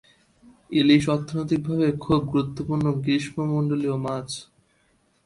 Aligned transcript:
ইলিশ 0.71 1.03
অর্থনৈতিক 1.15 1.59
ভাবে 1.67 1.87
খুব 2.03 2.19
গুরুত্বপূর্ণ 2.31 2.85
গ্রীষ্মমন্ডলীয় 3.03 3.97
মাছ। 4.05 4.27